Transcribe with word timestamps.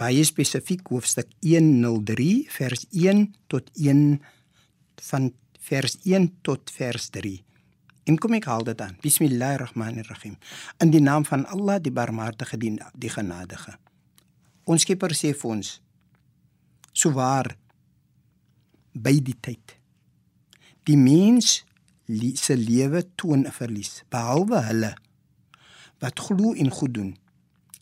baie 0.00 0.24
spesifiek 0.24 0.86
hoofstuk 0.88 1.28
103 1.40 2.46
vers 2.56 2.86
1 2.90 3.34
tot 3.52 3.70
1 3.74 4.20
van 5.10 5.32
vers 5.68 5.98
1 6.04 6.28
tot 6.42 6.70
vers 6.70 7.08
3. 7.10 7.34
En 8.04 8.18
kom 8.18 8.34
ek 8.34 8.48
haal 8.50 8.64
dit 8.66 8.80
aan. 8.82 8.96
Bismillahirrahmanirrahim. 9.02 10.34
In 10.82 10.90
die 10.90 11.02
naam 11.02 11.24
van 11.24 11.46
Allah, 11.46 11.78
die 11.78 11.94
Barmhartige, 11.94 12.58
die, 12.58 12.74
die 12.98 13.10
Genadige. 13.10 13.76
Ons 14.64 14.82
Skepper 14.82 15.14
sê 15.14 15.30
vir 15.34 15.50
ons: 15.50 15.76
"Souwaar 16.92 17.54
by 18.92 19.20
die 19.22 19.38
tyd 19.40 19.82
Die 20.88 20.98
mens 20.98 21.62
se 22.34 22.56
lewe 22.56 23.04
toon 23.14 23.46
'n 23.46 23.52
verlies, 23.52 24.02
behalwe 24.10 24.58
hulle 24.68 24.96
wat 25.98 26.18
glo 26.18 26.52
en 26.52 26.70
goed 26.70 26.94
doen 26.94 27.16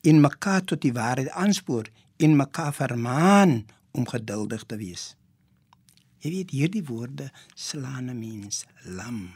en 0.03 0.21
mekaar 0.21 0.65
tot 0.65 0.81
die 0.83 0.95
waarheid 0.97 1.31
aanspoor 1.31 1.89
en 2.17 2.37
mekaar 2.37 2.75
vermaan 2.75 3.65
om 3.91 4.09
geduldig 4.09 4.65
te 4.67 4.77
wees. 4.81 5.15
Jy 6.21 6.31
weet 6.31 6.51
hierdie 6.51 6.85
woorde 6.85 7.31
slaan 7.55 8.11
'n 8.11 8.19
mens 8.19 8.65
lam. 8.85 9.33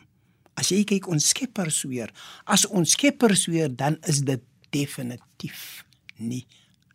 As 0.55 0.69
jy 0.69 0.84
kyk 0.84 1.09
ons 1.09 1.29
Skepper 1.29 1.71
sweer, 1.71 2.12
as 2.45 2.67
ons 2.67 2.91
Skepper 2.91 3.37
sweer, 3.37 3.77
dan 3.77 3.97
is 4.03 4.21
dit 4.21 4.43
definitief 4.71 5.84
nie 6.17 6.47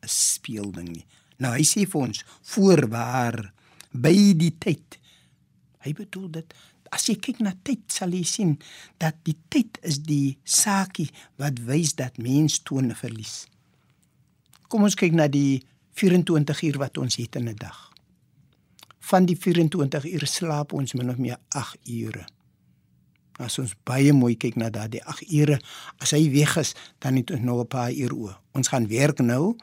'n 0.01 0.07
speelding 0.07 0.89
nie. 0.89 1.05
Nou 1.37 1.53
hy 1.53 1.63
sê 1.63 1.87
vir 1.87 2.01
ons 2.01 2.25
voorwaar 2.41 3.53
by 3.91 4.33
die 4.33 4.57
tyd 4.59 4.99
Hy 5.85 5.93
bedoel 5.95 6.27
dit 6.39 6.57
as 6.89 7.05
jy 7.05 7.15
kyk 7.21 7.43
na 7.45 7.53
tyd 7.65 7.83
sal 7.93 8.13
jy 8.15 8.23
sien 8.25 8.55
dat 9.01 9.19
die 9.27 9.37
tyd 9.53 9.77
is 9.85 9.99
die 10.07 10.39
saakie 10.43 11.07
wat 11.39 11.61
wys 11.67 11.93
dat 11.99 12.17
mens 12.17 12.59
toon 12.65 12.89
'n 12.89 12.97
verlies. 12.97 13.45
Kom 14.69 14.85
ons 14.85 14.93
kyk 14.93 15.15
na 15.17 15.25
die 15.25 15.63
24 15.97 16.59
uur 16.67 16.77
wat 16.77 16.97
ons 17.01 17.15
het 17.17 17.35
in 17.35 17.49
'n 17.49 17.57
dag. 17.57 17.89
Van 18.99 19.25
die 19.25 19.37
24 19.37 20.05
uur 20.05 20.27
slaap 20.27 20.73
ons 20.73 20.93
min 20.93 21.09
of 21.09 21.17
meer 21.17 21.37
8 21.49 21.77
ure. 21.89 22.25
As 23.39 23.57
ons 23.59 23.73
baie 23.83 24.13
mooi 24.13 24.37
kyk 24.37 24.55
na 24.55 24.69
daardie 24.69 25.03
8 25.03 25.31
ure, 25.31 25.59
as 25.97 26.11
hy 26.11 26.29
weg 26.31 26.57
is, 26.57 26.75
dan 26.99 27.15
het 27.15 27.31
ons 27.31 27.41
nog 27.41 27.61
'n 27.61 27.67
paar 27.67 27.91
uur 27.91 28.13
oor. 28.13 28.39
Ons 28.51 28.67
gaan 28.67 28.87
werk 28.87 29.19
nou 29.19 29.55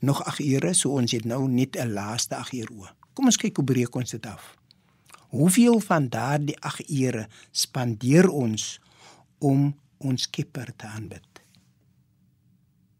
nog 0.00 0.24
8 0.24 0.40
ure, 0.40 0.74
so 0.74 0.90
ons 0.90 1.12
het 1.12 1.24
nou 1.24 1.48
net 1.48 1.76
'n 1.76 1.92
laaste 1.92 2.36
8 2.36 2.52
uur 2.52 2.70
oor. 2.70 2.94
Kom 3.14 3.24
ons 3.24 3.36
kyk 3.36 3.56
hoe 3.56 3.64
breek 3.64 3.94
ons 3.94 4.10
dit 4.10 4.26
af. 4.26 4.56
Hoeveel 5.28 5.80
van 5.80 6.08
daardie 6.08 6.60
8 6.60 6.90
ure 6.90 7.28
spandeer 7.50 8.28
ons 8.28 8.80
om 9.38 9.74
ons 9.98 10.22
Skepper 10.22 10.76
te 10.76 10.86
aanbid? 10.86 11.42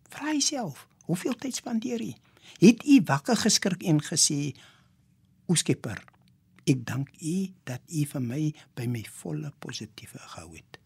Vra 0.09 0.31
jouself, 0.31 0.87
hoeveel 1.09 1.35
tyd 1.35 1.57
spandeer 1.57 2.01
jy? 2.01 2.15
Het 2.61 2.85
u 2.85 3.01
wakker 3.07 3.37
geskrik 3.37 3.83
en 3.83 4.01
gesê: 4.03 4.53
"O 5.47 5.55
Skepper, 5.55 5.99
ek 6.65 6.87
dank 6.87 7.09
u 7.21 7.53
dat 7.65 7.81
u 7.89 8.05
vir 8.05 8.23
my 8.23 8.55
by 8.75 8.87
my 8.87 9.05
volle 9.21 9.53
positiewe 9.59 10.19
gehou 10.19 10.57
het." 10.57 10.79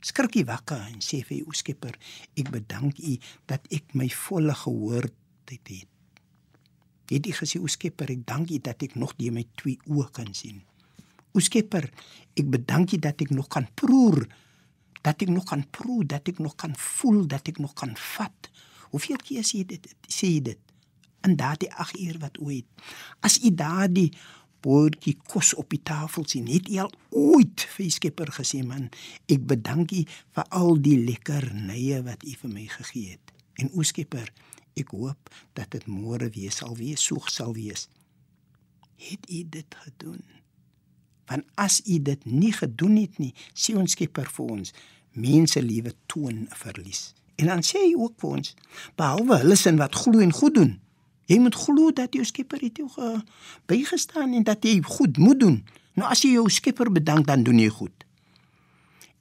Skrik 0.00 0.34
jy 0.34 0.44
wakker 0.44 0.80
en 0.80 1.00
sê 1.02 1.24
vir 1.26 1.42
u 1.46 1.52
Skepper: 1.52 1.98
"Ek 2.34 2.50
bedank 2.50 2.98
u 2.98 3.18
dat 3.46 3.66
ek 3.70 3.94
my 3.94 4.08
volle 4.08 4.54
gehoorheid 4.54 5.68
het." 5.68 5.88
Het 7.08 7.26
jy 7.26 7.32
gesê, 7.32 7.60
"O 7.60 7.66
Skepper, 7.66 8.10
ek 8.10 8.26
dank 8.26 8.50
U 8.50 8.58
dat 8.58 8.82
ek 8.82 8.94
nog 8.94 9.16
deur 9.16 9.32
my 9.32 9.46
twee 9.54 9.78
oë 9.86 10.10
kan 10.10 10.34
sien." 10.34 10.62
O 11.32 11.38
Skepper, 11.40 11.90
ek 12.34 12.50
bedank 12.50 12.92
U 12.92 12.98
dat 12.98 13.20
ek 13.20 13.30
nog 13.30 13.48
kan 13.48 13.66
proer, 13.74 14.28
dat 15.02 15.22
ek 15.22 15.28
nog 15.28 15.44
kan 15.44 15.64
proe, 15.70 16.04
dat 16.04 16.28
ek 16.28 16.38
nog 16.38 16.54
kan 16.54 16.76
voel, 16.76 17.26
dat 17.26 17.48
ek 17.48 17.58
nog 17.58 17.72
kan 17.74 17.96
vat. 17.96 18.50
Hoeveel 18.90 19.20
keer 19.24 19.46
sê 19.46 19.62
jy 19.62 19.68
dit? 19.74 19.86
Sê 20.08 20.32
jy 20.34 20.42
dit? 20.52 20.60
In 21.26 21.36
daardie 21.36 21.70
8 21.74 21.98
uur 21.98 22.18
wat 22.18 22.38
ooit. 22.40 22.66
As 23.20 23.38
U 23.42 23.54
daardie 23.54 24.12
bordjie 24.62 25.16
kos 25.30 25.54
op 25.54 25.70
die 25.70 25.82
tafel 25.82 26.26
sien, 26.26 26.46
het 26.50 26.68
U 26.68 26.78
al 26.84 26.92
ooit 27.10 27.66
vir 27.74 27.86
U 27.86 27.90
Skepper 27.90 28.32
gesê, 28.32 28.64
"Man, 28.64 28.90
ek 29.26 29.46
bedank 29.46 29.92
U 29.92 30.04
vir 30.34 30.44
al 30.50 30.80
die 30.80 30.98
lekkernye 31.04 32.02
wat 32.02 32.24
U 32.24 32.34
vir 32.40 32.50
my 32.50 32.66
gegee 32.66 33.10
het." 33.10 33.32
En 33.58 33.70
O 33.74 33.82
Skepper, 33.82 34.32
Ek 34.78 34.94
hoop 34.94 35.30
dat 35.58 35.72
dit 35.74 35.86
môre 35.90 36.28
weer 36.34 36.54
sal 36.54 36.76
wees, 36.78 37.02
soeg 37.02 37.28
sal 37.32 37.54
wees. 37.56 37.88
Het 38.98 39.30
u 39.30 39.42
dit 39.56 39.78
gedoen? 39.84 40.22
Want 41.28 41.44
as 41.60 41.80
u 41.84 41.98
dit 42.02 42.24
nie 42.24 42.52
gedoen 42.54 42.96
het 43.02 43.18
nie, 43.18 43.34
sê 43.52 43.76
ons 43.78 43.92
Skepper 43.96 44.30
vir 44.36 44.54
ons, 44.58 44.72
mense 45.18 45.62
lewe 45.62 45.92
toon 46.06 46.46
'n 46.46 46.60
verlies. 46.62 47.14
En 47.38 47.46
dan 47.46 47.62
sê 47.62 47.78
hy 47.84 47.94
ook 47.94 48.16
vir 48.20 48.30
ons, 48.38 48.54
behalwe 48.98 49.38
hulle 49.44 49.56
sin 49.58 49.78
wat 49.78 49.94
glo 49.94 50.22
en 50.24 50.32
goed 50.34 50.56
doen. 50.58 50.72
Jy 51.30 51.38
moet 51.44 51.54
glo 51.54 51.92
dat 51.94 52.14
jou 52.16 52.24
Skepper 52.26 52.60
het 52.64 52.80
jou 52.80 52.88
ge- 52.88 53.22
bygestaan 53.70 54.32
en 54.34 54.42
dat 54.48 54.64
jy 54.64 54.80
goed 54.82 55.18
moet 55.20 55.40
doen. 55.40 55.58
Nou 55.94 56.08
as 56.10 56.22
jy 56.24 56.32
jou 56.38 56.48
Skepper 56.50 56.90
bedank, 56.92 57.26
dan 57.26 57.42
doen 57.46 57.58
jy 57.58 57.68
goed. 57.68 58.04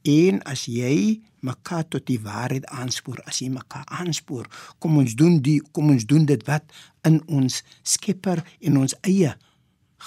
En 0.07 0.39
as 0.47 0.65
jy 0.65 1.19
mekaar 1.45 1.83
tot 1.87 2.05
die 2.07 2.19
waarheid 2.23 2.65
aanspoor, 2.65 3.19
as 3.27 3.41
jy 3.43 3.49
mekaar 3.53 3.85
aanspoor, 3.99 4.47
kom 4.79 4.97
ons 4.97 5.15
doen 5.19 5.41
die 5.43 5.59
kom 5.75 5.91
ons 5.93 6.05
doen 6.07 6.25
dit 6.25 6.43
wat 6.47 6.63
in 7.07 7.19
ons 7.27 7.61
Skepper 7.83 8.41
en 8.61 8.77
ons 8.77 8.95
eie 9.01 9.35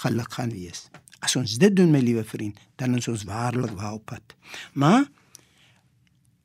geluk 0.03 0.33
gaan 0.33 0.51
wees. 0.51 0.89
As 1.21 1.35
ons 1.37 1.57
dit 1.61 1.75
doen 1.75 1.91
my 1.93 1.99
liewe 2.01 2.23
vriend, 2.25 2.57
dan 2.81 2.95
is 2.97 3.07
ons 3.07 3.23
waarlik 3.29 3.75
wel 3.77 3.99
op 3.99 4.05
pad. 4.09 4.35
Maar 4.73 5.05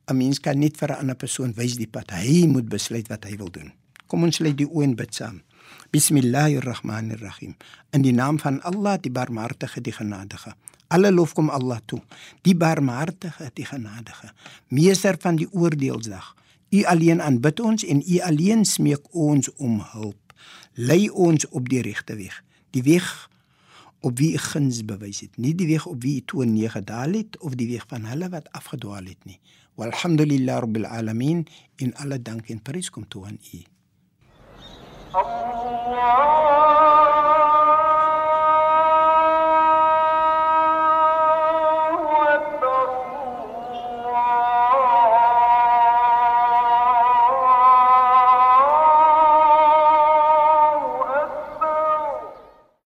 'n 0.07 0.17
mens 0.17 0.39
kan 0.41 0.59
net 0.59 0.77
vir 0.77 0.91
'n 0.93 1.01
ander 1.01 1.17
persoon 1.17 1.53
wys 1.55 1.75
die 1.77 1.91
pad. 1.91 2.11
Hy 2.11 2.47
moet 2.47 2.69
besluit 2.69 3.09
wat 3.09 3.25
hy 3.25 3.37
wil 3.37 3.51
doen. 3.51 3.73
Kom 4.07 4.23
ons 4.23 4.39
lê 4.39 4.55
die 4.55 4.69
oë 4.69 4.85
en 4.85 4.95
bid 4.95 5.15
saam. 5.15 5.43
Bismillahirrahmanirrahim. 5.91 7.57
In 7.91 8.03
die 8.03 8.13
naam 8.13 8.39
van 8.39 8.63
Allah, 8.63 9.01
die 9.01 9.11
Barmhartige, 9.11 9.81
die 9.81 9.93
Genadige. 9.93 10.55
Alle 10.89 11.11
lof 11.11 11.33
kom 11.35 11.51
Allah 11.51 11.81
toe. 11.87 12.03
Die 12.43 12.55
Barmhartige, 12.55 13.51
die 13.55 13.65
Genadige, 13.65 14.31
meester 14.69 15.17
van 15.19 15.37
die 15.37 15.49
oordeelsdag. 15.53 16.35
U 16.71 16.85
alleen 16.85 17.23
aanbid 17.23 17.61
ons 17.61 17.85
en 17.85 18.03
u 18.07 18.19
alleen 18.21 18.65
smeek 18.65 19.15
ons 19.15 19.53
om 19.55 19.81
hulp. 19.81 20.35
Lei 20.75 21.11
ons 21.11 21.49
op 21.49 21.69
die 21.69 21.83
regte 21.83 22.15
weg. 22.15 22.45
Die 22.71 22.83
weg 22.83 23.29
op 24.01 24.19
wie 24.19 24.35
u 24.35 24.39
guns 24.39 24.85
bewys 24.85 25.21
het, 25.21 25.37
nie 25.37 25.55
die 25.55 25.67
weg 25.67 25.87
op 25.87 26.03
wie 26.03 26.21
u 26.21 26.25
toon 26.25 26.53
neergedaal 26.53 27.13
het 27.13 27.39
of 27.39 27.55
die 27.59 27.67
weg 27.73 27.87
van 27.89 28.05
hulle 28.05 28.29
wat 28.29 28.53
afgedwaal 28.53 29.05
het 29.05 29.25
nie. 29.25 29.41
Walhamdulillah 29.76 30.62
rabbil 30.62 30.86
alamin 30.86 31.48
in 31.78 31.96
alle 31.96 32.22
dank 32.22 32.50
en 32.50 32.62
prys 32.62 32.90
kom 32.90 33.08
toe 33.08 33.26
aan 33.26 33.40
u. 33.54 33.60
الله 35.12 36.85